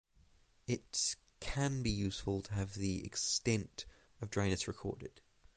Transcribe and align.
It 0.65 1.15
can 1.39 1.83
be 1.83 1.91
useful 1.91 2.41
to 2.41 2.53
have 2.55 2.73
the 2.73 3.05
extent 3.05 3.85
of 4.19 4.31
dryness 4.31 4.67
recorded. 4.67 5.21